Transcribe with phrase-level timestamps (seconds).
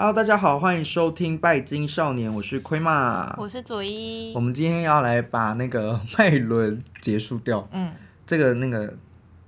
[0.00, 4.32] Hello，大家好，欢迎收听《拜金少年》，我是亏嘛，我是佐伊。
[4.32, 7.92] 我们今天要来把那个脉轮结束掉，嗯，
[8.24, 8.94] 这个那个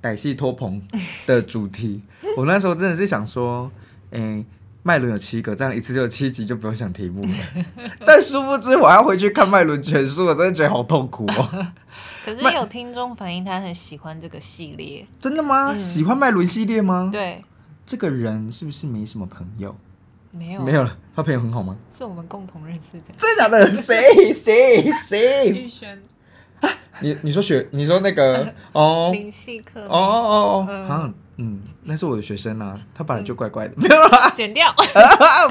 [0.02, 0.82] 歹戏托棚
[1.24, 2.02] 的主题，
[2.36, 3.70] 我那时候真的是想说，
[4.10, 4.46] 诶、欸，
[4.82, 7.28] 脉轮有七个，这样一次就有七集，就不用想题目了。
[8.04, 11.66] 但殊不知，我还要回去看脉轮全书，我真的觉得好痛苦哦。
[12.26, 15.70] 可是有听众反映他很喜欢这个系列，真的吗？
[15.72, 17.08] 嗯、喜欢脉轮系列吗？
[17.12, 17.40] 对，
[17.86, 19.76] 这个人是不是没什么朋友？
[20.30, 20.96] 没有，没有了。
[21.14, 21.76] 他朋友很好吗？
[21.90, 23.04] 是我们共同认识的。
[23.16, 23.76] 真的假的？
[23.82, 25.48] 谁谁谁？
[25.50, 26.02] 玉轩。
[27.02, 29.80] 你你说学，你说那个 哦，灵气课。
[29.82, 34.70] 哦哦哦，好，嗯，那是我的学生啊，他本来就怪怪的， 没有啦，剪掉。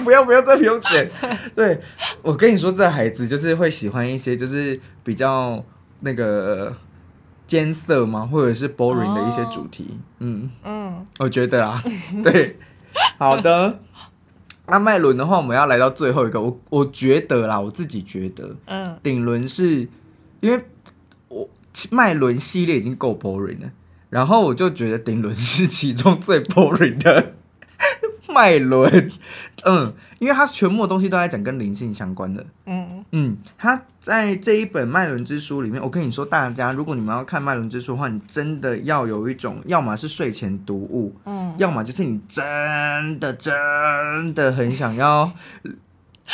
[0.04, 1.10] 不要不要，这不用剪。
[1.56, 1.82] 对，
[2.22, 5.64] 我跟你说，这孩子就是会喜欢一些，就是比较
[6.02, 6.76] 那个
[7.48, 9.98] 艰涩嘛，或者是 boring 的一些主题。
[10.20, 11.84] 嗯嗯，我觉得啊，
[12.24, 12.58] 对，
[13.18, 13.80] 好的。
[14.70, 19.88] 那脉轮的话，我们要来到最后一个，我我觉得啦，我自己觉得，嗯，顶轮是
[20.42, 20.64] 因为
[21.28, 21.50] 我
[21.92, 23.72] 脉轮系列已经够 boring 了，
[24.10, 27.34] 然后我就觉得顶轮是其中最 boring 的。
[28.34, 29.12] 脉轮，
[29.66, 33.04] 嗯，因为他全部的东西都在讲跟灵性相关的，嗯。
[33.12, 45.32] 嗯，他在这一本脉轮之书里面，我跟你说，大家如果你们要看脉轮之书的话，你真的要有一种，要么是睡前读物，嗯，要么就是你真的真的很想要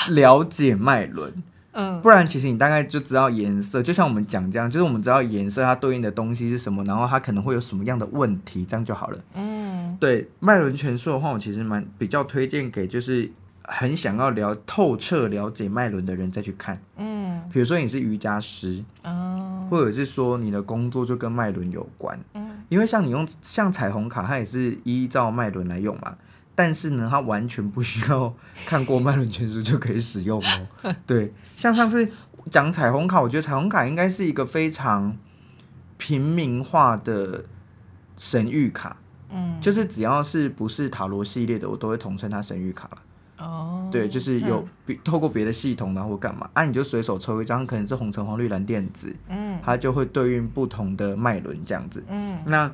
[0.09, 1.33] 了解脉轮。
[1.75, 9.19] 嗯，不然其实你大概就知道颜色，就像我们讲这样，就是我们知道颜色它对应的东西是什么，然后它可能会有什么样的问题，这样就好了。
[9.33, 13.29] 嗯，对，脉轮全书的话，我其实蛮比较推荐给就是
[13.63, 16.81] 很想要了透彻了解脉轮的人再去看。
[16.95, 22.17] 嗯，比如说你是瑜伽师，哦，或者是说你的工作就跟脉轮有关。
[22.35, 26.15] 嗯，因为像你用像彩虹卡，它也是依照脉轮来用嘛。
[26.55, 28.33] 但是呢，它完全不需要
[28.65, 30.95] 看过脉轮全书就可以使用哦。
[31.05, 32.09] 对，像上次
[32.49, 35.17] 讲彩虹卡，我觉得彩虹卡应该是一个非常
[35.97, 37.43] 平民化的
[38.15, 38.95] 神谕卡。
[39.29, 43.45] 嗯，就是只要是不是塔罗系列的，我都会统称它神谕卡了。
[43.45, 52.01] 哦，对，就是有比透过别的系统然后干嘛，啊，你就随手抽一张，可能是红橙黄绿蓝靛紫，嗯，它就会对应不同的脉轮这样子。
[52.07, 52.71] 嗯，那。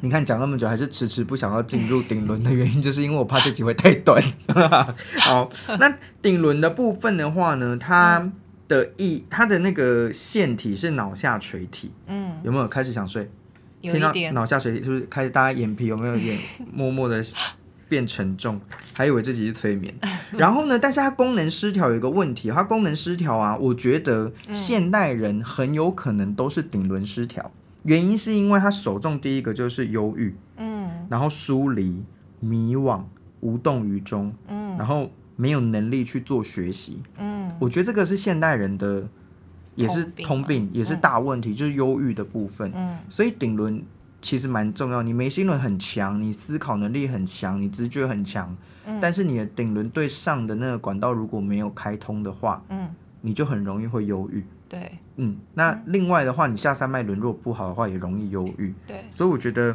[0.00, 4.22] 你看讲那么久，还是迟迟不想要进入顶轮的原因，就是因为我怕这集会太短。
[5.20, 5.92] 好，那
[6.22, 8.30] 顶轮的部分的话呢，它
[8.68, 11.90] 的意，它的那个腺体是脑下垂体。
[12.06, 13.30] 嗯，有没有开始想睡？
[13.80, 13.92] 有。
[13.92, 15.30] 听到脑下垂体是不是开始？
[15.30, 16.38] 大家眼皮有没有一点
[16.72, 17.24] 默默的
[17.88, 18.60] 变沉重？
[18.92, 19.92] 还以为自己是催眠。
[20.36, 27.50] 然后呢，但是它功能失调有一个问题，它功能失调啊，我觉得现代人很有可能都是顶轮失调。
[27.88, 32.04] 原因是因为他首重第一个就是忧郁，嗯，然后疏离、
[32.38, 33.02] 迷惘、
[33.40, 39.08] 无动于衷，嗯，然后没有能力去做学习，嗯，我觉得这个是现代人的，
[39.74, 43.82] 也是通病，也是大问题，就是忧郁的部分，嗯，所以顶轮
[44.20, 45.02] 其实蛮重要。
[45.02, 48.54] 你眉心轮很强，你思考能力很强，你直觉很强，
[48.84, 52.86] 嗯，但是你的顶轮对上的那个管道如果没有开通的话，嗯，
[53.22, 54.44] 你就很容易会忧郁。
[54.68, 58.74] 对，嗯，那另外的话，你下三脉轮如果不好的话，也容易忧郁。
[58.86, 59.74] 对，所以我觉得，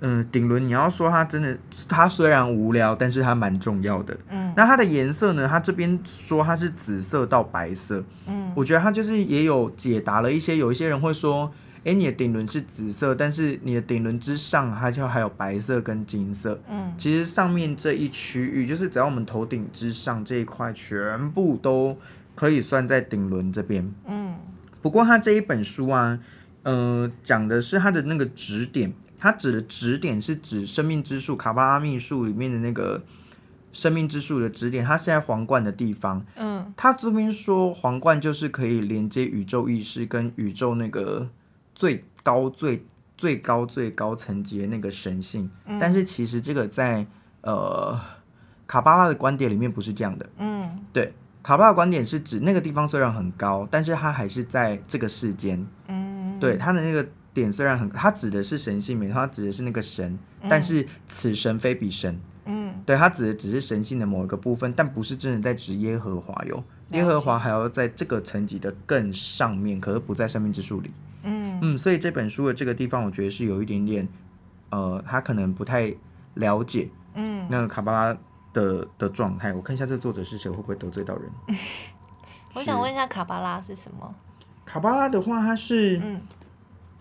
[0.00, 4.16] 嗯，顶轮你要说它真的，它虽然无聊，但是它蛮重要的。
[4.30, 5.46] 嗯，那它的颜色呢？
[5.46, 8.02] 它这边说它是紫色到白色。
[8.26, 11.52] 嗯，我觉得它就是也有解答了一些，有一些人会说，
[11.84, 16.58] 哎，你的顶轮是紫色，但是你的顶轮之上，它就还有白色跟金色。
[16.70, 21.98] 嗯，其实上面这一区域，就是只要我们头顶之上这一块，全部都。
[22.36, 24.36] 可以算在顶轮这边，嗯，
[24.82, 26.20] 不过他这一本书啊，
[26.62, 33.02] 呃，讲的是他的那个指点，他指的指点是指生命之树卡巴拉秘术里面的那个
[33.72, 41.30] 生命之树的指点，它是在皇冠的地方，嗯，他这边说皇冠就是可以连接宇宙意识跟宇宙那个
[41.74, 47.06] 最高最最高最高层级的那个神性，嗯，但是其实这个在
[47.40, 47.98] 呃
[48.66, 51.14] 卡巴拉的观点里面不是这样的，嗯，对。
[51.46, 55.64] 卡巴的观点是指那个地方虽然很高，但是它还是在这个世间。
[55.86, 62.18] 嗯，对，它的那个点虽然很，它指的是神性没错，它指的是那个神，嗯、但是此神非彼神。
[62.46, 66.64] 嗯，对，它指的只是神性的某一个部分，但不是真的在指耶和华哟。
[66.90, 70.90] 耶和华还要在这个层级的更上面，可是不在生命之树里。
[71.22, 74.08] 嗯嗯，所以这本书的这个地方，我觉得是有一点点，
[74.70, 75.94] 呃，他可能不太
[76.34, 76.88] 了解。
[77.14, 78.18] 嗯，那个卡巴拉。
[78.56, 81.30] 的的状态，我看一下这个作者是谁，会不会得罪到人？
[82.54, 84.14] 我想问一下，卡巴拉是什么？
[84.64, 86.20] 卡巴拉的话，它是嗯、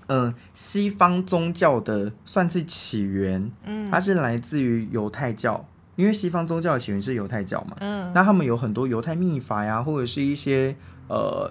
[0.08, 3.50] 呃、西方宗教的，算是起源。
[3.64, 5.66] 嗯，它是来自于犹太教
[5.96, 10.76] 因为西方宗教的起源是犹太教嘛，嗯，那他们有很多犹太秘法呀，或者是一些
[11.08, 11.50] 呃，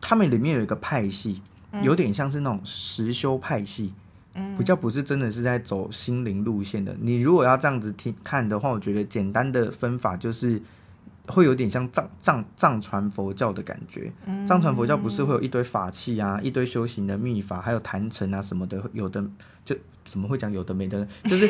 [0.00, 1.42] 他们里面有一个派系，
[1.82, 3.94] 有点像是那种实修派系，
[4.34, 6.96] 嗯，比较不是真的是在走心灵路线的。
[7.00, 10.60] 你如果要这样子听看的话，我觉得简单的分法就是
[11.26, 14.12] 会有点像藏藏藏传佛教的感觉。
[14.46, 19.22] 藏传佛教不是会有一堆法器啊，一堆修行的秘法，还有坛城啊什么的，有的
[19.64, 21.46] 就怎么会讲有的没的，就是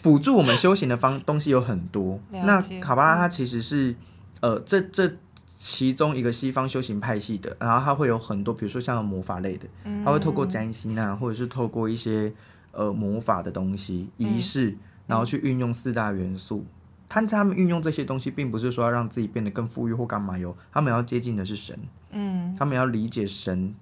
[0.00, 2.20] 辅助我们修行的方东西有很多。
[2.30, 3.94] 那卡巴拉它其实是
[4.40, 5.10] 呃这这。
[5.62, 9.68] 其中一个西方修行派系的，然后它会有很多，比如说像魔法类的，
[10.02, 12.32] 它会透过占星啊，或者是透过一些
[12.72, 14.74] 呃魔法的东西仪式，
[15.06, 16.64] 然后去运用四大元素。
[17.10, 21.78] 他他们运用这些东西，并不是说要让自己变得更富裕或干嘛哟，他们要接近的是神，
[22.12, 23.74] 嗯，他们要理解神，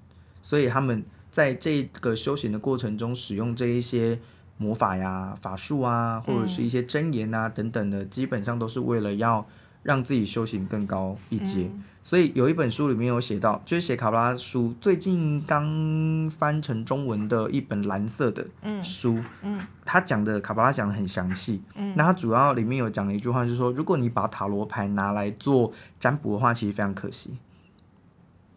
[0.42, 4.18] 所以他们在这个修行的过程中，使用这一些
[4.56, 9.46] 魔法呀、法术啊，或者是一些真言啊等等的，基本上都是为了要。
[9.88, 18.46] 让自己修行更高一阶，嗯、所以有一本书里面有写到，就是写卡巴拉书，最近刚翻成中文的一本蓝色的
[18.82, 27.38] 书，嗯，嗯，他讲的卡巴拉讲的很详细，嗯，那他主要里面有讲了一句话，就是说，如果你把塔罗牌拿来做占卜的话，其实非常可惜，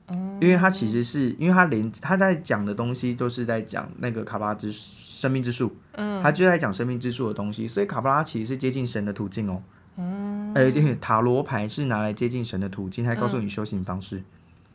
[0.07, 9.63] 嗯，因为他其实是因为他连他在讲的东西都是在讲那个卡巴拉之生命之树，嗯，他就在讲生命之树的东西，所以卡巴拉其实是接近神的途径哦。
[10.01, 14.23] 嗯，哎、欸，塔罗牌是拿来接近神的途径，还告诉你修行方式。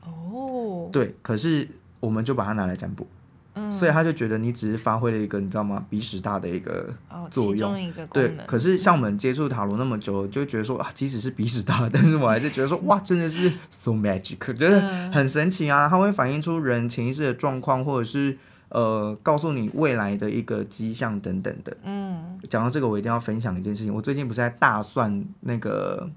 [0.05, 1.69] 哦、嗯，对，可是
[1.99, 3.07] 我们就把它拿来占卜，
[3.55, 5.85] 嗯，所以他就觉得你只是发挥了一个你知道吗？
[5.91, 6.95] 鼻屎大的一个
[7.31, 8.37] 作用，哦、对。
[8.47, 14.81] 可是像我们接触塔罗那么久，就觉得说啊，即使是鼻屎大，但是我还是觉得说哇，真的是 so magic，觉得
[15.13, 15.89] 很神奇啊！
[15.89, 18.39] 它会反映出人潜意识的状况，或者是。
[18.69, 21.77] 呃，告诉你未来的一个迹象等等的。
[21.85, 23.95] 嗯，讲到这个，我一定要分享一件事情。
[23.95, 26.11] 我最近不是在大蒜那个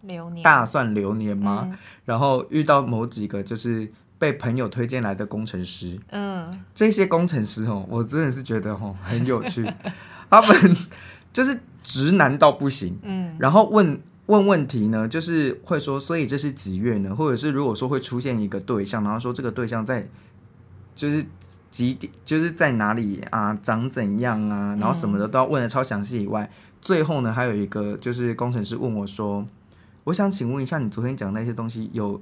[0.00, 1.68] 流年，大蒜流年吗？
[1.70, 3.88] 嗯、然后遇到某几个就是
[4.18, 5.96] 被朋友推荐来的工程师。
[6.10, 9.64] 嗯，这些工程师哦，我真的是觉得哦很有趣。
[10.28, 10.76] 他们
[11.32, 12.98] 就是直男到不行。
[13.02, 17.14] 嗯，然后问问问题呢，就是会说，所以这是几月呢？
[17.14, 20.08] 或者是如果说会出现一个对象，然后说这个对象在
[20.96, 21.24] 就是。
[21.72, 23.58] 几点就是在哪里啊？
[23.62, 24.76] 长怎样啊？
[24.78, 26.22] 然后什么的都要问的超详细。
[26.22, 26.50] 以外，嗯、
[26.82, 29.44] 最后呢，还有一个就是工程师问我说
[30.04, 32.20] ：“我想请问一下，你昨天讲那些东西有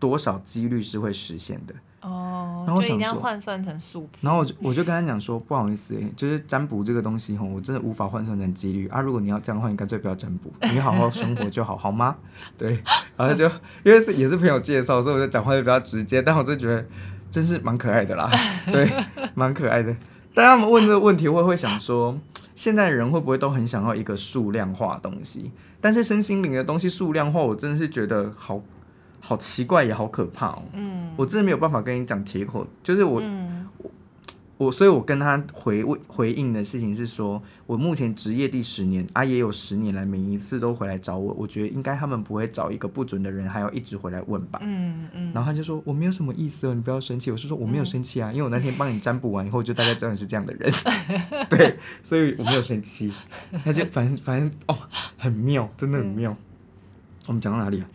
[0.00, 4.26] 多少几率是会实现的？”哦，然后我想说换算成数字。
[4.26, 9.00] 然后我就我就跟他讲说：“不好意思、欸，就是占卜这个东西吼，我真的无法换算成几率啊。
[9.00, 12.16] 如果你要这样的话，你干脆不要占卜， 你好好生活就好，好吗？”
[12.58, 12.82] 对，
[13.16, 13.44] 然后就
[13.84, 16.84] 因为是也是朋友介绍，所以我就讲话就比较直接，但我就觉得。
[17.34, 18.30] 真是蛮可爱的啦，
[18.70, 18.88] 对，
[19.34, 19.92] 蛮可爱的。
[20.32, 22.16] 大家们问这个问题，会会想说，
[22.54, 25.50] 现在人会不会都很想要一个数量化的东西？
[25.80, 28.62] 但是身心灵的东西数量化，我真的是觉得好
[29.18, 30.62] 好奇怪，也好可怕哦。
[30.74, 33.20] 嗯，我真的没有办法跟你讲铁口，就是我。
[33.20, 33.53] 嗯
[34.56, 44.60] 我所以，我跟他回问回应的事情是说，我目前职业第十年啊，也有十年来每一次都回来找我，我觉得应该他们不会找一个不准的人，还要一直回来问吧。
[44.62, 45.32] 嗯嗯。
[45.34, 47.32] 然后他就说我没有什么意思哦，你不要生气。
[47.32, 50.72] 我是说我没有生气啊，因为我那天帮你占卜完以后，就大概知道你是这样的人。
[51.50, 53.12] 对，所以我没有生气。
[53.64, 54.78] 他就反正反正哦，
[55.18, 56.36] 很妙，真的很妙。
[57.26, 57.88] 我们讲到哪里啊？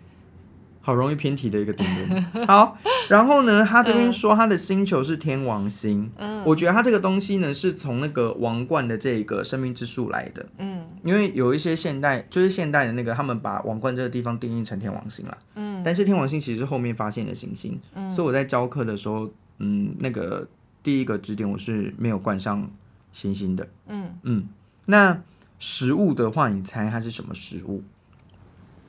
[0.89, 2.23] 好容易偏题的一个点点。
[2.47, 2.75] 好，
[3.09, 6.09] 然后呢，他这边说他的星球是天王星。
[6.17, 10.43] 嗯，我觉得他这个东西呢，是从那个王冠的这个生命之树来的。
[10.57, 15.37] 嗯，因为有一些现代，就是现代的那个，他们把王冠这个地方定义成天王星了。
[15.53, 17.79] 嗯，但是天王星其实是后面发现的行星。
[17.93, 19.29] 嗯，所以我在教课的时候，
[19.59, 20.47] 嗯，那个
[20.81, 22.67] 第一个指点我是没有冠上
[23.13, 23.67] 星星的。
[23.85, 24.47] 嗯嗯，
[24.85, 25.21] 那
[25.59, 27.83] 食物的话，你猜它是什么食物？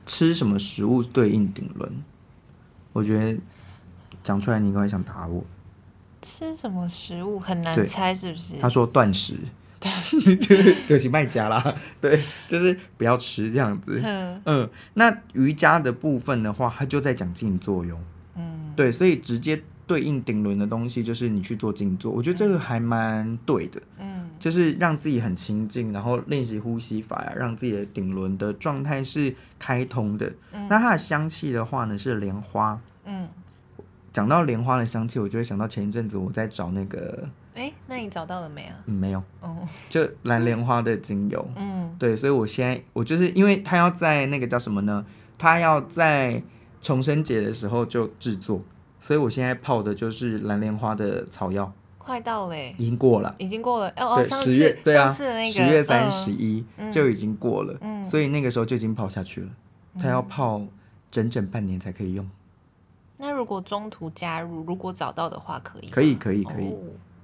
[0.05, 1.91] 吃什么食物对应顶轮？
[2.93, 3.39] 我觉得
[4.23, 5.43] 讲出来你应该会想打我。
[6.21, 8.55] 吃什么食物很难猜，是不是？
[8.59, 9.39] 他说断食，
[9.79, 11.75] 就是就是卖家啦。
[11.99, 13.99] 对，就是不要吃这样子。
[14.03, 14.69] 嗯嗯。
[14.93, 17.99] 那瑜伽的部分的话，它就在讲静坐哟。
[18.35, 18.73] 嗯。
[18.75, 23.81] 对，所以直接对应顶轮的东西就是你去做静坐，我觉得这个还蛮对的。
[23.97, 24.29] 嗯。
[24.39, 30.31] 就是让自己很清静，然后练习呼吸法呀，让自己的顶轮的状态是开通的。
[30.51, 32.79] 嗯、那它的香气的话呢，是莲花。
[33.05, 33.27] 嗯，
[34.11, 37.29] 讲到莲花的香气，我就会想到前一阵子我在找那个。
[37.53, 38.75] 哎、欸，那你找到了没啊？
[38.87, 39.21] 嗯，没有。
[39.41, 39.57] 哦，
[39.91, 41.47] 就蓝莲花的精油。
[41.55, 45.05] 嗯，对，所以我现在我就是因为它要在那个叫什么呢？
[45.37, 46.41] 它要在
[46.81, 48.63] 重生节的时候就制作，
[49.01, 51.73] 所以我现在泡的就是蓝莲花的草药。
[51.97, 53.89] 快到嘞，已经过了，已经过了。
[53.97, 59.49] 哦哦，十月对啊，十月三十一就已经过了，所以那个时候就已经泡下去了。
[59.99, 60.61] 它要泡
[61.11, 62.29] 整整半年才可以用。
[63.17, 65.89] 那如果中途加入，如果找到的话，可以？
[65.89, 66.75] 可以，可以，可以，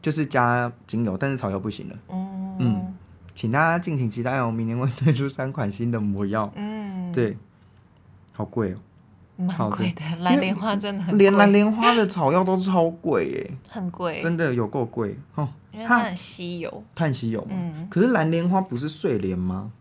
[0.01, 1.95] 就是加精油，但是草药不行了。
[2.09, 2.95] 嗯嗯，
[3.33, 6.51] 请大家敬请期待哦，明年会推出三款新的魔药。
[6.55, 7.35] 嗯，对，
[8.31, 8.77] 好贵哦。
[9.37, 15.47] 蛮贵的，蓝莲花真的很贵，连蓝莲花的草药都超贵耶， 很贵，真的有够贵哦。
[15.71, 17.51] 因为它很稀有，它很稀有嘛。
[17.51, 17.87] 嗯。
[17.89, 19.71] 可是蓝莲花不是睡莲吗？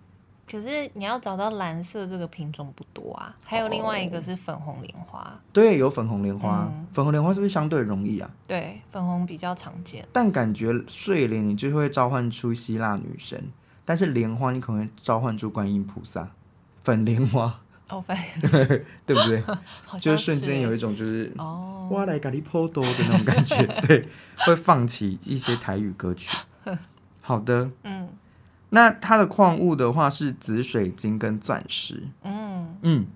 [0.48, 3.34] 可是你要找到蓝色这个品种不多啊。
[3.42, 5.40] 还有另外一个是粉红莲花。
[5.52, 6.70] 对，有粉红莲花。
[6.92, 8.30] 粉红莲花是不是相对容易啊？
[8.46, 10.06] 对，粉红比较常见。
[10.12, 13.42] 但感觉睡莲你就会召唤出希腊女神，
[13.84, 16.28] 但是莲花你可能会召唤出观音菩萨。
[16.84, 17.58] 粉莲花。
[17.88, 18.16] 哦，反
[19.06, 19.42] 对不对？
[20.00, 26.36] 就是瞬间有一种就是哦，哇来咖喱坡多的那种感觉， 对，会放起一些台语歌曲。
[27.20, 28.08] 好的，嗯，
[28.70, 32.76] 那它的矿物的话是紫水晶跟钻石，嗯。
[32.82, 33.06] 嗯，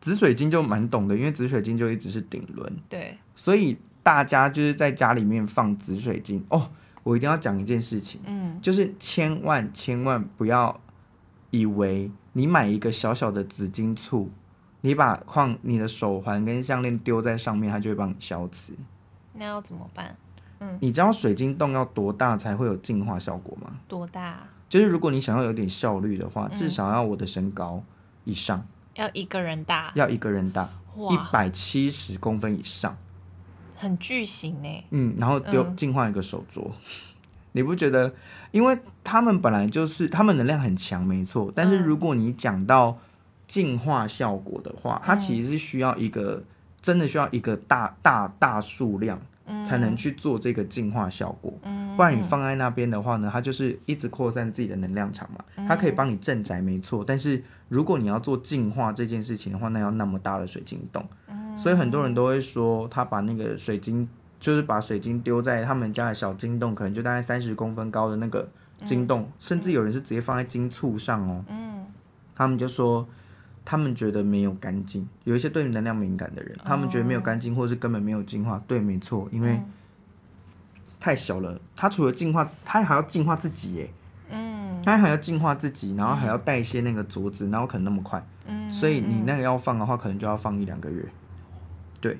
[0.00, 6.44] 紫水晶就蛮懂的，因为紫水晶就一直是顶轮，对，所以大家就是在家里面放紫水晶。
[6.48, 6.70] 哦。
[7.04, 10.80] 我一定要讲一件事情，嗯，就是千万千万不要
[11.50, 12.08] 以为。
[12.32, 14.30] 你买一个小小的紫金簇，
[14.80, 18.72] 你把矿、你的手环跟项链丢在上面，它就会帮你消磁。
[19.34, 20.16] 那要怎么办？
[20.60, 23.72] 嗯，你知道水晶洞要多大才会有净化效果吗？
[23.88, 24.44] 多大？
[24.68, 27.82] 就是如果你想要有点效率的话，至少要我的身高
[28.24, 28.66] 以上。
[28.94, 29.92] 要一个人大？
[29.94, 32.96] 要一个人大，一百七十公分以上。
[33.76, 34.86] 很巨型诶。
[34.90, 36.70] 嗯，然后丢净化一个手镯。
[37.52, 38.12] 你不觉得？
[38.50, 41.50] 因为他们本来就是，他们能量很强，没错。
[41.54, 42.98] 但是如果你讲到
[43.46, 46.42] 净化效果的话，嗯、它其实是需要一个，
[46.82, 49.18] 真的需要一个大大大数量，
[49.64, 51.52] 才能去做这个净化效果。
[51.62, 55.42] 嗯、不然你放在那边的话呢，它就是一直扩散自己的能量场嘛。
[55.66, 57.02] 它可以帮你镇宅，没错。
[57.06, 61.02] 但是如果你要做净化这件事情的话，那要那么大的水晶洞。
[61.56, 64.08] 所以很多人都会说，他把那个水晶。
[64.42, 68.48] 就是把水晶丢在他们家的小金洞，可能就大概三十公分高的那个
[68.84, 71.44] 金洞，嗯、甚至有人是直接放在金簇上哦。
[71.48, 71.86] 嗯，
[72.34, 73.06] 他们就说
[73.64, 78.60] 他们觉得没有干净，有一些对能量敏感的人，他们觉得没有干净，或是根本没有净化。
[78.66, 79.60] 对，没错，因为
[80.98, 83.90] 太小了，它除了净化，它还要净化自己耶。
[84.28, 88.26] 嗯，它还要净化自己，然后还要带一些那个镯子，然后可能那么快。
[88.46, 91.08] 嗯，所以你那个要放的话，可能就要放一两个月。
[92.00, 92.18] 对。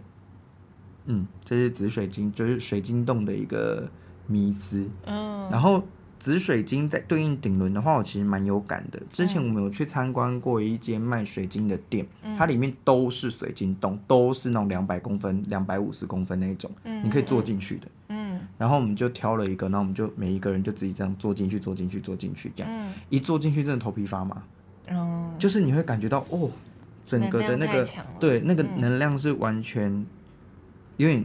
[1.07, 3.89] 嗯，这是紫水晶，就是水晶洞的一个
[4.27, 4.89] 迷思。
[5.07, 5.83] 嗯，然后
[6.19, 9.03] 紫水晶在对应顶轮的话，我其实蛮有感的。
[9.13, 17.89] 之前我们有去参观过一间卖水晶的店，嗯、它里面都是水晶洞，都是那种两百公分、两百五十公分那种，嗯、你可以坐进去的。
[18.11, 22.73] 嗯，然后我们就挑了一个，然后我们就每一个人就自己这样坐进去，坐进去，坐进去，这样。
[22.73, 24.41] 嗯、一坐进去，真的头皮发麻。
[24.89, 26.49] 嗯，就是你会感觉到哦，
[27.05, 27.89] 整个的那个
[28.21, 30.07] 对那个能量是完全。
[31.03, 31.25] 因为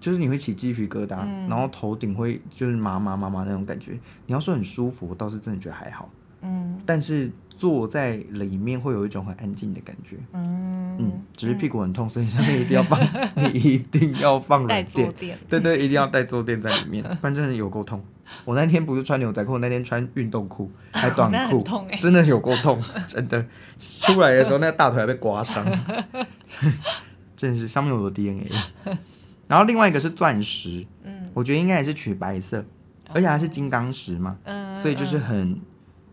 [0.00, 3.92] 就是你会起鸡皮疙瘩，嗯、然后头顶会就是麻麻麻麻那种感觉。
[4.26, 6.08] 你要说很舒服，我倒是真的觉得还好。
[6.40, 10.16] 嗯，但是坐在里面会有一种很安静的感觉。
[10.32, 12.98] 嗯嗯，只是屁股很痛，所以下面一定要放，
[13.36, 15.12] 你一定要放软垫。
[15.48, 18.02] 对对，一定要带坐垫在里面， 不然真的有够痛。
[18.46, 23.44] 我那天不是穿牛仔裤，那天穿运动裤还短裤，哦欸、真的有够痛，真的。
[23.76, 25.64] 出来的时候，那个大腿还被刮伤。
[27.42, 28.48] 真是上面有 DNA，
[29.48, 32.64] 然后另外一个是钻石，嗯，我觉得应该也是取白色，
[33.08, 35.60] 而且它是金刚石嘛，嗯，所以就是很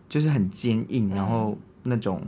[0.08, 2.20] 就是很坚硬，然后那种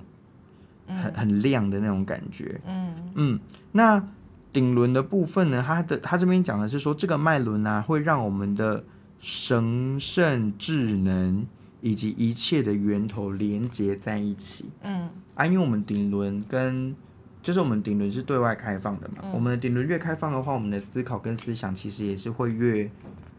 [0.87, 2.95] 很很亮的那种感觉，嗯。
[3.15, 3.41] 嗯。
[3.73, 4.09] 那
[4.53, 8.85] 顶轮的部分呢，它的它这边讲的是说，这个脉轮啊，会让我们的
[9.19, 11.45] 神圣智能
[11.81, 16.95] 以及一切的源头连接在一起，嗯，啊，因为我们顶轮跟
[17.43, 22.89] 就是我们顶轮是对外开放的嘛，嗯、我们的顶轮越开放的话，我们的思考跟思想其实也是会越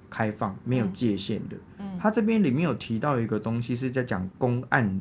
[0.09, 1.55] 开放，没有界限的。
[1.77, 4.99] 嗯，他这边里面有提到一个东西是在讲公案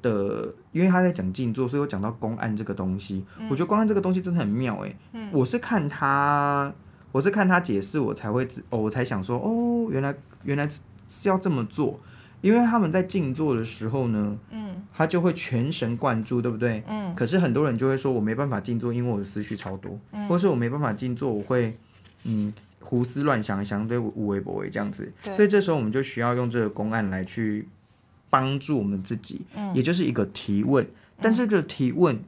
[0.00, 4.96] 的，因为他在讲静坐，所以我讲到公案这个东西，嗯、我觉得公案这个东西真的很妙哎。
[5.12, 6.72] 嗯，我是看他，
[7.12, 10.14] 我是看他解释，我才会哦，我才想说哦，原来
[10.44, 10.66] 原来
[11.06, 12.00] 是要这么做。
[12.40, 16.82] 因为他们在静坐的时候呢，嗯，他就会全神贯注，对不对？
[16.86, 17.14] 嗯。
[17.14, 21.76] 可是很多人就会说，我没办法静坐，因为我的思绪超多，嗯，或是我没办法静坐，我会
[22.24, 25.12] 嗯胡思乱想，相对无为不为这样子。
[25.22, 27.66] 对所以这时候我们就需要用这个公案来去
[28.30, 30.86] 帮助我们自己，嗯，也就是一个提问。
[31.20, 32.20] 但这个提问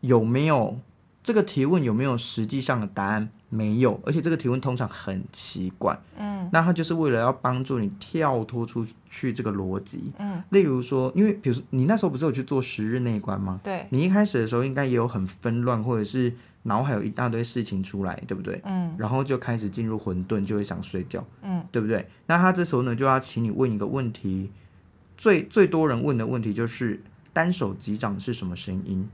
[0.00, 0.78] 有没有
[1.22, 3.28] 这个提问有没有实际上的答案？
[3.56, 5.98] 没有，而且这个提问通常很奇怪。
[6.16, 10.12] 嗯，那他就是为了要帮助你跳脱出去这个逻辑。
[10.18, 13.58] 嗯，例如说，因为比如说你那时候不是有去做十日内观吗？
[13.64, 16.32] 对，你一开始的时候应该也有很纷乱，或者是
[16.64, 18.60] 脑海有一大堆事情出来，对不对？
[18.64, 21.24] 嗯，然后就开始进入混沌，就会想睡觉。
[21.42, 22.06] 嗯，对不对？
[22.26, 24.50] 那他这时候呢，就要请你问一个问题，
[25.16, 29.08] 最最多人问的问题就是单手击掌是什么声音？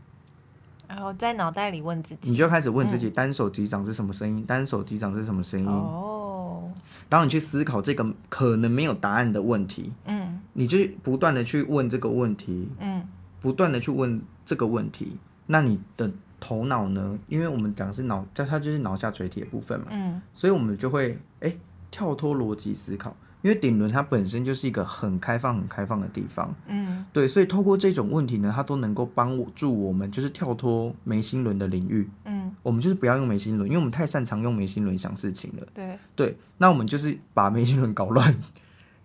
[0.94, 4.44] 然后在脑袋里问自己，你就开始问自己，嗯、单手击掌是什么声音？
[4.44, 5.66] 单手击掌是什么声音？
[5.66, 6.70] 哦，
[7.08, 13.02] 然后你去思考这个可能没有答案的问题，嗯，你就不断的去问这个问题，嗯，
[13.40, 17.18] 不断的去问这个问题，那你的头脑呢？
[17.26, 21.56] 因为我们讲的是脑，它它就是脑下垂体的部分嘛，嗯，所以我们就会哎
[21.90, 23.16] 跳脱逻辑思考。
[23.42, 38.34] 因为顶轮它本身就是一个很开放、很开放的地方，嗯，对，所以透过这种问题呢，它都能够帮助我们，就是跳脱眉心轮的领域，嗯，我们就是不要用眉心轮，因为我们太擅长用眉心轮想事情了，对，对，那我们就是把眉心轮搞乱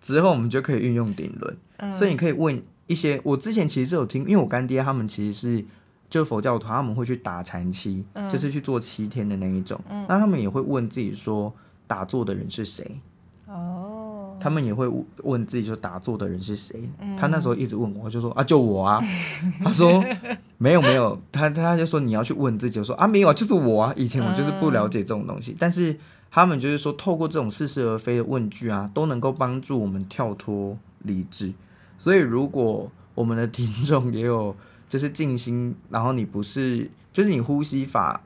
[0.00, 5.64] 之后，我们就可以运用顶轮，嗯，所以你可以问一些，我之前其实是有听，因为我干爹他们其实是
[6.08, 11.52] 就佛教徒，他们会去打禅七，嗯，就是去做七天的那一种，嗯，那他们也会问自己说，
[11.88, 13.00] 打坐的人是谁？
[13.46, 13.97] 哦，
[14.40, 14.88] 他们也会
[15.22, 16.88] 问自己，说打坐的人是谁？
[17.00, 19.00] 嗯、他那时候一直问我，就说啊，就我啊。
[19.64, 20.04] 他说
[20.56, 23.92] 没有没有，他他就说你要去问自己，就说啊没有啊，就是我啊。
[23.96, 25.96] 以前我就是不了解这种东西，嗯、但是
[26.30, 31.52] 他们就是说，透过这种似是而非的问句啊，都能够帮助我们跳脱理智。
[31.96, 34.54] 所以如果我们的听众也有
[34.88, 38.20] 就是静心，然后你不是就是你呼吸法。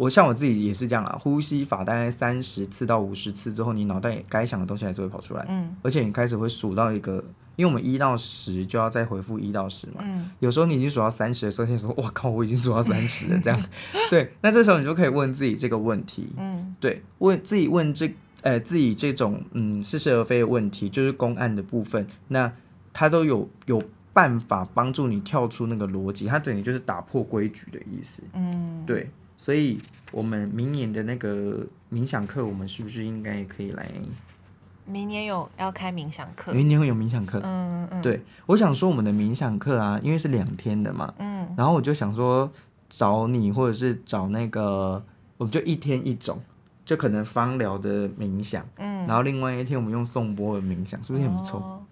[0.00, 7.22] 我像我自己也是这样啊，呼吸法大概三十次到五十次之后，你脑袋该想的东西还是会跑出来，嗯，而且你开始会数到一个，
[7.54, 13.60] 因为我们一到十就要再回复一到十嘛，嗯，有时候你已经数到三十的时候，你说哇靠，我已经数到三十了， 这样，
[14.08, 22.50] 对，那这时候你就可以问自己这个问题，嗯，对，问自己问这呃自己这种嗯似是而非的问题，就是公案的部分，那
[22.94, 23.82] 它都有有
[24.14, 29.10] 办法帮助你跳出那个逻辑，它等于就是打破规矩的意思，嗯，对。
[29.40, 29.78] 所以，
[30.12, 33.90] 我们明年的那个冥想课，我们是不是应该也可以来？
[34.84, 37.40] 明年有要开冥想课，明年会有冥想课。
[37.42, 38.02] 嗯嗯。
[38.02, 41.48] 对，我想说我们的冥想课啊，因为是两天的嘛，嗯。
[41.56, 42.52] 然后我就想说
[42.90, 45.02] 找你，或者是找那个，
[45.38, 46.38] 我们就一天一种，
[46.84, 49.06] 就可能芳疗的冥想，嗯。
[49.06, 51.58] 然后另外一天我们用颂钵的冥想，是不是很不错？
[51.60, 51.82] 哦，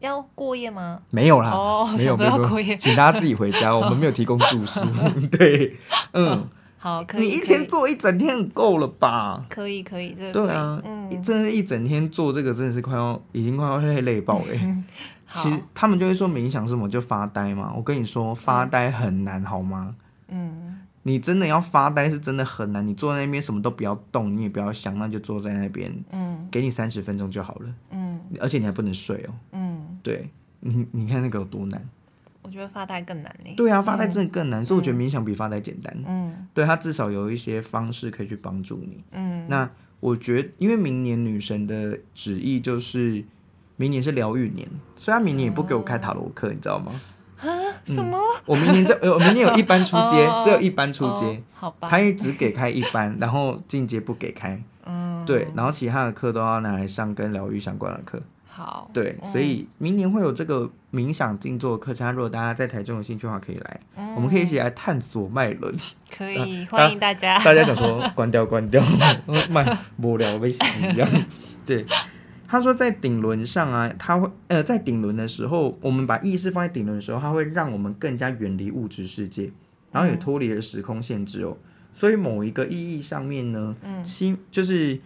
[0.00, 1.00] 要过夜吗？
[1.10, 4.84] 没有啦，哦，没有没有过夜，请大家自己回家，我们没有提供住宿。
[5.30, 5.76] 对，
[6.14, 6.48] 嗯。
[6.82, 9.44] 哦好，可以，你一天做一整天够了吧？
[9.48, 14.46] 可以，可以，这个对啊，嗯，真的，一整天做这个真的是快要，已经快要累累爆了。
[15.30, 17.72] 其实他们就会说冥想是什么，就发呆嘛。
[17.76, 19.94] 我跟你说，发呆很难，好吗？
[20.28, 22.84] 嗯，你真的要发呆是真的很难。
[22.84, 30.28] 你坐在那边什么都不要动，你也不要想，那就坐在那边，嗯，给你三十分钟就好了，嗯，而且你还不能睡哦，嗯，对，
[30.60, 31.88] 你你看那个有多难。
[32.42, 33.50] 我觉得发呆更难呢。
[33.56, 35.94] 对啊，发呆真的更难，嗯、所以我觉得冥想比发呆简单。
[36.06, 39.04] 嗯，对，它至少有一些方式可以去帮助你。
[39.12, 39.68] 嗯，那
[40.00, 43.22] 我觉得，因为明年女神的旨意就是
[43.76, 47.00] 明年是疗愈年，所以她明年也不给我开塔罗课，嗯、你知道吗？
[47.40, 47.48] 啊？
[47.84, 48.16] 什么？
[48.18, 51.88] 嗯、我明年就 呃，明年有一班出街，哦、只有一班出街，哦，好吧？
[51.88, 54.62] 他也只给开一班，然后进阶不给开。
[54.86, 58.20] 嗯，对，然后其他的课都要拿来上跟疗愈相关的课。
[58.52, 62.12] 好，对，嗯、所以明年会有这个冥想静坐课程。
[62.12, 65.72] 如果大家在台中有兴趣的话，可以来，嗯、我们可以一起来探索脉轮。
[66.10, 67.38] 可以，欢迎大家。
[67.44, 68.84] 大家想说关掉关掉，
[69.48, 71.08] 蛮无聊被死一样。
[71.64, 71.86] 对，
[72.48, 79.52] 他说在顶轮上啊，他会呃在顶轮的时候，我们把意识放在顶轮的时候，它会让我们更加远离物质世界，
[79.92, 81.56] 然后也脱离了时空限制哦。
[81.56, 84.98] 嗯、所以某一个意义上面呢，嗯，心就是。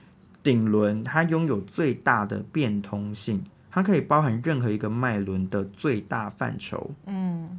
[0.44, 6.92] 顶轮它拥有最大的变通性，它可以包含任何一个脉轮的最大范畴。
[7.06, 7.58] 嗯，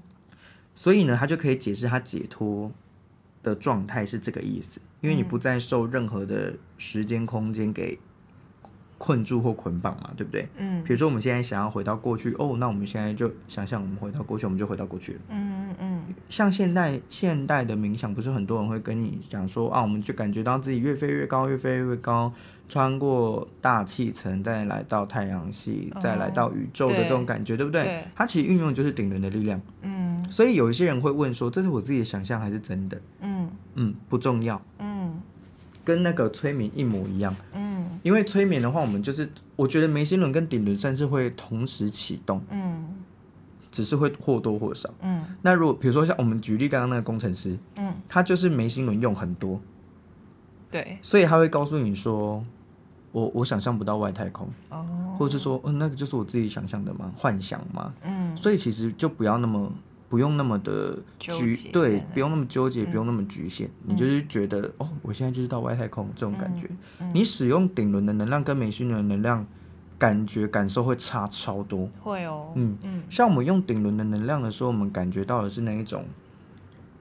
[0.73, 2.71] 所以呢，它就可以解释它解脱
[3.41, 7.97] 的状态是这个意思，因为你不再受任何的时间空间给
[8.97, 10.47] 困住或捆绑嘛，对不对？
[10.57, 15.19] 嗯，比如说我们现在想要回到过去，哦，那我们现在就想象我们回到过去，我们就回到过去了。
[15.29, 16.15] 嗯嗯嗯。
[16.29, 22.31] 像现代现代的冥想，不是很多人会跟你讲说啊，我们就感觉到自己越飞越高，越飞越高，
[22.69, 27.83] 穿过大气层，再来到太阳系，再来到宇宙的这种感觉，对不对？
[27.83, 28.03] 对。
[28.15, 29.61] 它其实运用的就是顶轮的力量。
[29.81, 30.25] 嗯。
[30.31, 32.99] 所以有一些人会问说，这是我自己的想象还是真的？
[33.19, 34.61] 嗯嗯，不重要。
[34.79, 35.21] 嗯。
[35.85, 42.95] 跟那个催眠一模一样，嗯，因为催眠的话，我们就是我觉得眉心轮跟顶轮算是会同时启动，嗯，
[43.71, 45.23] 只是会或多或少，嗯。
[45.43, 49.61] 那如果比如说像我们举例刚刚那个工程师，嗯，他就是眉心轮用很多，
[50.71, 52.43] 对，所以他会告诉你说，
[53.11, 57.13] 我我想象不到外太空，哦，或者是说，嗯，那个就是我自己想象的吗？
[57.15, 57.93] 幻想吗？
[58.01, 59.71] 嗯，所以其实就不要那么
[60.15, 66.69] 不用那么的局，对，不用那么纠结，不用那么局限，你就是觉得哦，我现在就是到外太空这种感觉。
[67.13, 69.45] 你使用顶轮的能量跟眉心轮的能量。
[69.97, 72.77] 感觉感受会差超多，会哦，嗯。
[72.83, 76.05] 嗯，像我们用顶轮的能量的时候，我们感觉到的是那一种，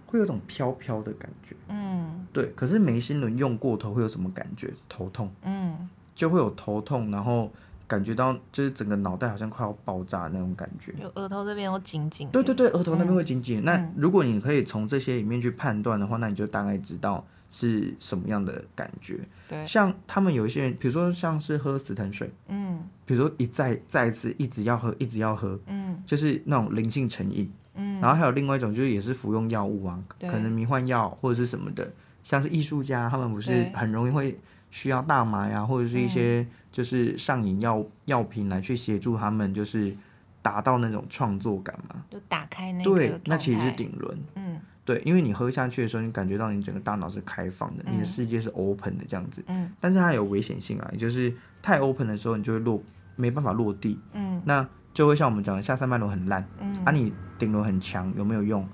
[0.07, 2.53] 会有种飘飘的感觉，嗯，对。
[2.55, 4.73] 可是眉心轮用过头会有什么感觉？
[4.89, 7.51] 头痛，嗯，就会有头痛，然后
[7.95, 13.63] 感觉到就是整个脑袋好像快要爆炸那种感觉，有额头这边都紧紧，对对对，额头那边会紧紧。
[13.65, 17.25] 那如果你可以从这些里面去判断的话，那你就大概知道。
[17.51, 19.21] 是什么样的感觉？
[19.49, 31.89] 对，像他们有一些人，比如说像是喝死藤水，嗯，比如说一再再次一直要喝，一直要喝，嗯，就是那种灵性成瘾，嗯，然后还有另外一种就是也是服用药物啊，可能迷幻药或者是什么的，
[32.25, 34.37] 像是艺术家，他们不是很容易会
[34.75, 39.97] 需要大麻呀，或者是一些就是上瘾药药品来去协助他们，就是
[40.43, 44.61] 达到那种创作感嘛，就打开那个，对，那其实是顶轮，嗯。
[44.85, 49.41] 对，因为你喝下去的时候，你感觉到你整个大脑是开放的，嗯、你的世界是 open 的这样子。
[49.47, 49.71] 嗯。
[49.79, 51.33] 但是它有危险性啊，也就是
[51.63, 52.83] 太 open 的时候，你就会落
[53.15, 53.97] 没办法落地。
[54.13, 54.43] 嗯。
[54.45, 56.45] 那就会像我们讲的，下三脉轮很烂。
[56.59, 56.85] 嗯。
[56.85, 58.69] 啊，你顶轮很强，有没有用？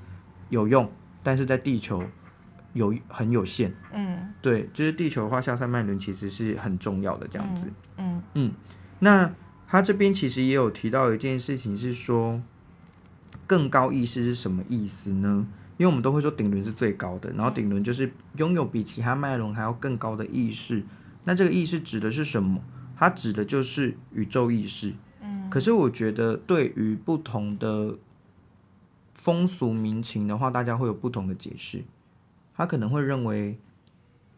[0.48, 0.90] 有用，
[1.22, 2.02] 但是在地球
[2.72, 3.74] 有很有限。
[3.92, 4.32] 嗯。
[4.42, 7.66] 对，就是地球的话，下三脉轮其实是很重要的这样子。
[7.96, 8.16] 嗯。
[8.16, 8.52] 嗯，嗯。
[9.00, 9.34] 那
[9.66, 12.42] 他这边其实也有提到一件事情，是说
[13.46, 15.46] 更高意识是什么意思呢？
[15.76, 20.82] 因为我们都会说顶轮是最高的，然后顶轮就是拥有比其他脉轮还要更高的意识。
[21.24, 22.60] 那这个意识指的是什么？
[22.96, 24.92] 它指的就是宇宙意识。
[25.22, 25.48] 嗯。
[25.48, 27.96] 可是我觉得，对于不同的
[29.14, 31.82] 风俗民情的话，大家会有不同的解释。
[32.60, 33.58] 他可能会认为，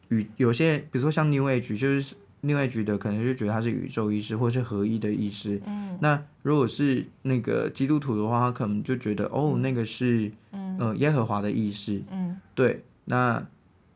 [0.09, 2.15] 宇有些，比如说像 New Age，就是。
[2.43, 5.63] 另外觉得可能就觉得他是宇宙意识，或是合一的意识。
[5.65, 12.03] 嗯，那如果是那个基督徒的话，他可能就觉得哦，那个是嗯、呃、耶和华的意识。
[12.11, 12.83] 嗯，对。
[13.05, 13.47] 那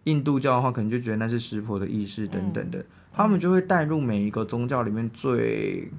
[0.05, 2.79] 印度教的话，可能就觉得那是湿婆的意识等等的。
[2.79, 5.91] 嗯、他们就会带入每一个宗教里面最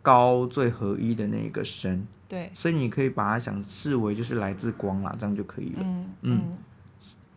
[0.00, 2.06] 高、最合一的那个神。
[2.26, 2.50] 对。
[2.54, 5.80] 所以你可以把它想视为就是来自光啦，这样就可以了。
[5.82, 6.06] 嗯。
[6.22, 6.58] 嗯嗯，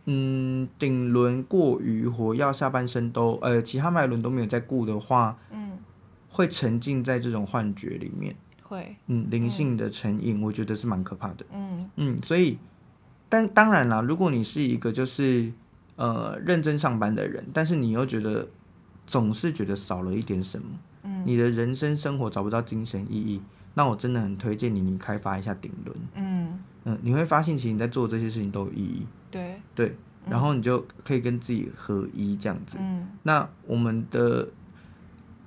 [0.04, 5.78] 顶轮过于活，要下半身都呃，其他脉轮都没有在顾的话，嗯，
[6.28, 11.88] 会沉浸在这种幻觉里面，会，嗯，灵性的成瘾，我觉得是蛮可怕的，嗯。
[11.96, 12.58] 嗯，所以，
[13.28, 15.52] 但当然啦，如果你是一个就是
[15.96, 18.48] 呃认真上班的人，但是你又觉得
[19.06, 20.66] 总是觉得少了一点什么，
[21.04, 23.40] 嗯，你的人生生活找不到精神意义，
[23.74, 26.33] 那我真的很推荐你，你开发一下顶轮，嗯
[26.84, 29.06] 嗯，你会发现其实你在做这些事情都有意义。
[29.30, 29.96] 对对，
[30.28, 32.76] 然后你就可以跟自己合一这样子。
[32.78, 34.48] 嗯，那我们的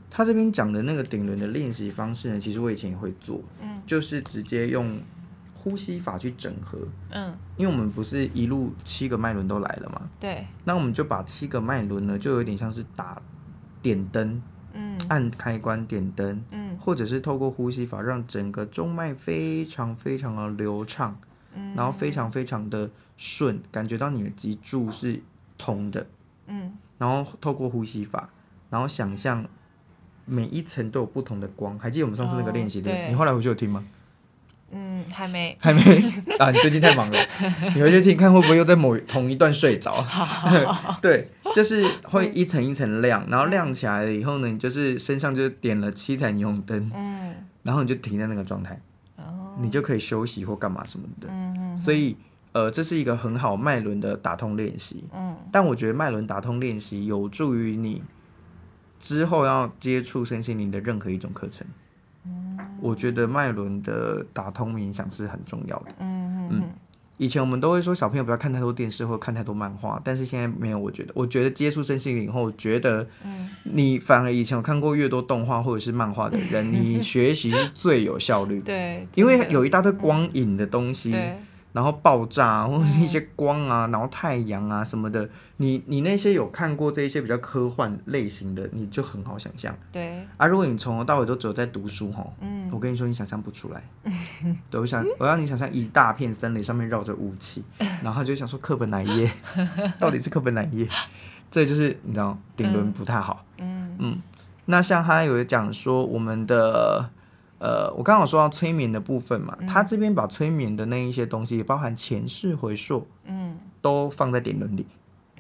[0.10, 3.42] 他这边讲的那个顶轮的练习方式呢，其实我以前也会做。
[3.62, 5.00] 嗯，就是直接用
[5.54, 6.80] 呼吸法去整合。
[7.12, 10.10] 嗯，因为我们不是一路七个脉轮都来了嘛。
[10.20, 10.46] 对。
[10.66, 13.22] 那我们就把七个脉轮呢，就有点像是打
[13.82, 14.42] 点灯，
[14.74, 21.18] 嗯，按开关点灯，嗯，或者是透过呼吸法让整个中脉非常非常的流畅。
[21.76, 25.22] 然后非常非常的顺，感觉到你的脊柱是
[25.58, 26.06] 通的，
[26.48, 28.30] 嗯，然后透过呼吸法，
[28.70, 29.46] 然后想象
[30.26, 32.92] 每一层都有不同的光，还记得我们上次那个练习的？
[32.92, 33.84] 哦、对，你后来回去有听吗？
[34.70, 35.82] 嗯，还没，还没？
[36.40, 36.52] 啊！
[36.52, 37.18] 你最近太忙了，
[37.74, 40.06] 你回去听看会不会又在某同一段睡着？
[41.02, 48.78] 对，就是会一层一层亮，然后亮起来了以后呢，你就是身上就点了七彩霓虹灯，嗯，然后你就停在那个状态。
[49.60, 52.16] 你就可以休息或干嘛什么的，嗯嗯嗯、所以
[52.52, 55.04] 呃，这是一个很好脉轮的打通练习。
[55.14, 58.02] 嗯，但我觉得脉轮打通练习有助于你
[59.00, 61.66] 之后要接触身心灵的任何一种课程。
[62.26, 65.92] 嗯，我觉得脉轮的打通冥想是很重要的。
[66.00, 66.50] 嗯嗯。
[66.52, 66.70] 嗯
[67.18, 70.78] 以前我们都会说小朋友不要看太多电视或看太多漫画，但是现在没有。
[70.80, 73.08] 我觉得，我觉得接触身心灵以后，觉得
[73.64, 78.62] 你反而以前有看过越多动画或者是漫画的人， 你学习是最有效率。
[78.62, 81.12] 对，因为有一大堆光影的东西。
[81.12, 81.38] 对。
[81.74, 89.78] 然后爆炸或者是一些光啊，然后太阳啊什么的，你你那些有看过这一些比较科幻类型的，你就很好想象。
[89.92, 93.84] 对啊，如果你从头到尾都只有在读书哈，嗯，我跟你说，你想象不出来。
[94.70, 97.64] 对，我想我让你想象一大片森林上面绕着雾气，
[98.04, 99.32] 然后就想说课本哪一页，
[100.00, 100.90] 到底是课本哪一页？
[101.50, 103.46] 这就是你知道顶轮不太好。
[103.58, 104.22] 嗯嗯，
[104.66, 107.10] 那像他有讲说我们的。
[107.60, 114.86] 呃，我刚好说到催眠的部分嘛，嗯、他这边把催眠的那一些东西，包含前世回溯，嗯，都放在顶轮里。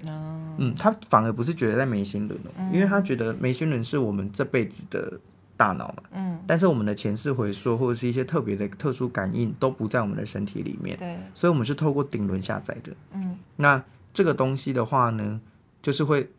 [0.08, 5.20] 嗯，嗯，他反而不是觉得在眉心轮哦，嗯、因为他觉得眉心轮是我们这辈子的
[5.58, 15.42] 大脑嘛，嗯，但是我们的前世回溯或者是一些特别的特殊感应都不在我们的身体里面，对，所以我们是透过顶轮下载的，嗯，那这个东西的话呢，
[15.82, 16.30] 就是会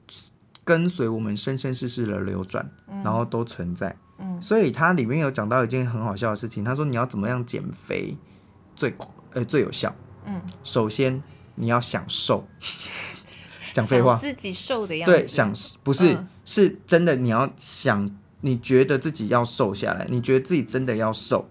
[0.65, 8.17] 跟随我们生生世世的流转，嗯、然后都存在，嗯，所以它里面有讲到一件很好笑的事情，他说你要怎么样减肥
[8.77, 8.95] 最
[9.33, 11.23] 呃最有效，嗯，首先
[11.57, 12.47] 你要想瘦。
[13.71, 15.13] 讲废话，自己瘦的样子。
[15.13, 15.53] 对，想
[15.85, 21.49] 不是、嗯、是真的，你要想，你觉得自己要瘦下来，你觉得自己真的要瘦。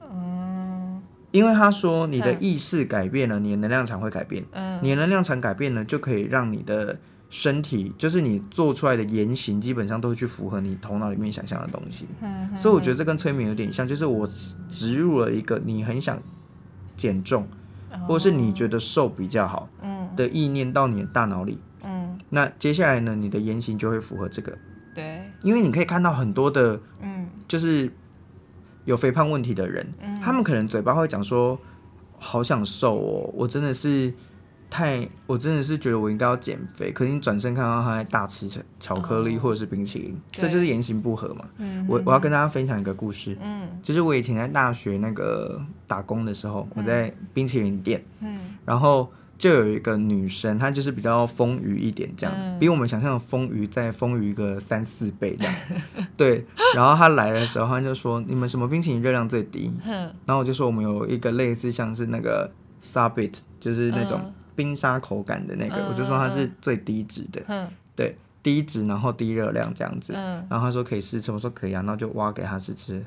[0.00, 4.44] 嗯，因为他说你的意识改变了，嗯、你的能量场会改变。
[4.52, 6.98] 嗯，你的能量场改变了，就可以让你的
[7.30, 12.06] 身体，就是你做出来的言行，基本上都会去符合你头脑里面想象的东西。
[12.20, 14.28] 嗯，所以我觉得这跟催眠有点像，就是我
[14.68, 16.20] 植入了一个你很想
[16.96, 17.46] 减重。
[18.06, 24.58] 或者是你觉得瘦比较好，嗯的意念到你的大脑里，嗯，那接下来呢，你的言行就会符合这个，对，
[25.46, 27.90] 因为你可以看到很多的，嗯，就是
[28.84, 31.56] 有肥胖问题的人，嗯，他们可能嘴巴会讲说，
[32.18, 34.12] 好想瘦哦，我真的是。
[34.68, 41.44] 太，我真的是觉得我应该要减肥，可是你转身看到他在大吃巧克力或者是冰淇淋，这、oh, 就是言行不合嘛。
[41.58, 43.38] 嗯、我我要跟大家分享一个故事。
[43.40, 48.04] 嗯，就是我以前在大学那个打工的时候，嗯、我在冰淇淋店。
[48.18, 55.54] 嗯，然后就有一个女生，她就是比较丰腴一点，这样，嗯、比我们想象的丰腴再丰腴个三四倍这样。
[56.16, 56.44] 对，
[56.74, 62.50] 然后她来的时候，她就说：“你们什么冰淇淋热量最低？”嗯，然后我就说：“我们有一个类似像是那个
[62.82, 64.20] Subbit，就是那种。”
[64.56, 73.04] 冰沙口感的那个，嗯、我就说它是最低脂的，嗯、对，低脂然后低热量这样子，嗯、然后她说可以试吃，我说可以啊，然后就挖给她试吃，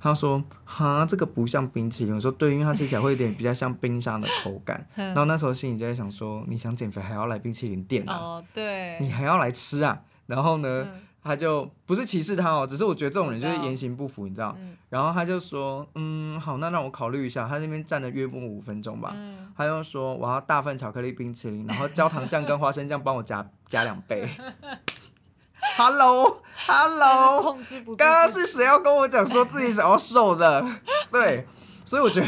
[0.00, 8.14] 他说哈这个不像冰淇淋，我说对，因为它吃起来会有点比较像冰沙的口感， 嗯、然后那时候心里就在想说，你想减肥还要来冰淇淋店啊？
[8.16, 10.00] 哦，对，你还要来吃啊？
[10.26, 10.84] 然后呢？
[10.86, 14.54] 嗯他就不是歧视他哦，只是我觉得这种人就是言行不符，你知道？
[14.56, 17.46] 嗯、然后他就说，嗯，好，那让我考虑一下。
[17.46, 19.12] 他那边站了约莫五分钟吧。
[19.14, 24.26] 嗯、他又说，我要大份巧克力冰淇淋，然后焦糖酱跟花生酱帮我加加 两倍。
[25.76, 27.96] Hello，Hello，控制不住。
[27.96, 30.64] 刚刚是谁要跟我讲说自己想要瘦的？
[31.12, 31.46] 对，
[31.84, 32.20] 所以我觉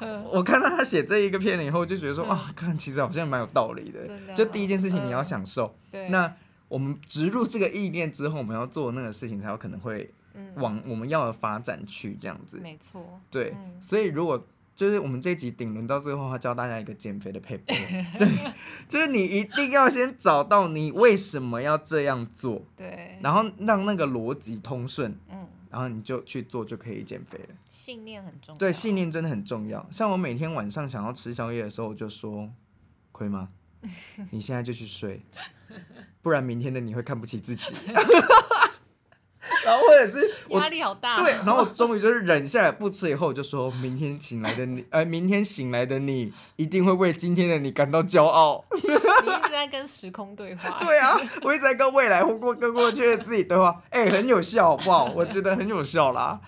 [0.00, 4.34] 得，我看到他写这一个片以后，就觉得说，啊，看其实好像蛮有道理的。
[4.34, 5.76] 就第一件事情，你要想瘦。
[5.90, 6.08] 对。
[6.08, 6.32] 那。
[6.68, 10.12] 我们植入这个意念之后，我们要做那个事情才有可能会
[10.56, 12.58] 往我们要的发展去，这样子。
[12.60, 13.20] 没错。
[13.30, 14.44] 对，嗯、所以如果
[14.76, 17.72] 就是我们这一集顶轮到最后，他教大家一个减肥的撇步，
[18.18, 18.28] 对，
[18.86, 27.54] 就是你一定要先找到你为什么要这样做，对，然后让那个逻辑通顺，嗯，然后你就去做就可以减肥了。
[27.70, 28.58] 信念很重要。
[28.58, 29.84] 对，信念真的很重要。
[29.90, 32.50] 像我每天晚上想要吃宵夜的时候，我就说，
[33.10, 33.48] 亏吗？
[34.30, 35.22] 你现在就去睡。
[36.20, 37.62] 不然明天的你会看不起自己，
[39.64, 48.64] 然后或者是压力好大，对，然后我终于就是忍下来不吃，以后我就说明天醒来的你，呃，明天醒来的你一定会为今天的你感到骄傲。
[48.74, 55.04] 你一直在跟时空对话，对啊，我一直在跟未来或过跟过去的自己对话，哎、欸，很有效，好不好？
[55.14, 56.38] 我觉得很有效啦，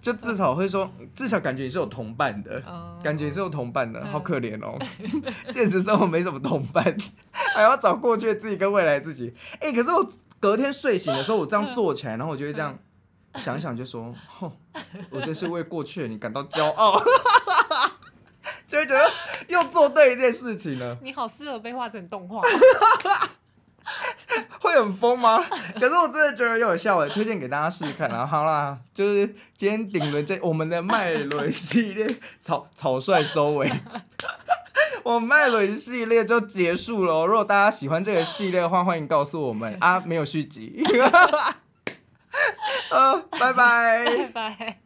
[0.00, 2.62] 就至少会说，至少感觉你是有同伴的，
[3.02, 4.78] 感觉你是有同伴的，好可怜哦，
[5.46, 6.96] 现实生活没什么同伴。
[7.54, 10.06] 还要找过去的自己跟未来自己，哎、欸，可是我
[10.40, 12.76] 隔天睡醒的时候，我这样坐起来，然后我就会这样
[13.36, 14.50] 想一想，就说，哼，
[15.10, 17.02] 我真是为过去的你感到骄傲，
[18.66, 19.10] 就会觉得
[19.48, 20.96] 又做对一件事情了。
[21.02, 22.42] 你好适合被画成动画，
[24.60, 25.42] 会很疯吗？
[25.74, 28.08] 可是我真的觉得又有效，我推荐给大家试试看。
[28.08, 32.06] 然后好啦，就是今天顶轮这我们的脉轮系列
[32.38, 33.70] 草草率收尾。
[35.04, 37.26] 我麦伦系列就结束了。
[37.26, 40.82] 如果大家喜欢这个系列的话，欢迎告诉我们 啊，没有续集。
[42.90, 44.04] 呃，拜拜。
[44.04, 44.80] 拜拜。